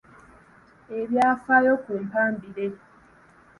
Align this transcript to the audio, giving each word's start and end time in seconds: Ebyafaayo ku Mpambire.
Ebyafaayo 0.99 1.73
ku 1.83 1.91
Mpambire. 2.05 2.77